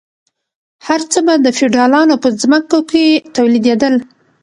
[0.87, 3.05] هر څه به د فیوډالانو په ځمکو کې
[3.35, 3.95] تولیدیدل.